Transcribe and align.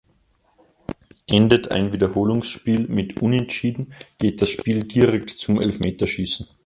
Endet 1.27 1.69
ein 1.69 1.93
Wiederholungsspiel 1.93 2.87
mit 2.87 3.21
Unentschieden 3.21 3.93
geht 4.17 4.41
das 4.41 4.49
Spiel 4.49 4.81
direkt 4.87 5.29
zum 5.29 5.61
Elfmeterschießen. 5.61 6.47